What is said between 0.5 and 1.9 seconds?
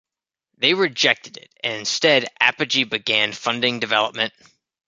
They rejected it and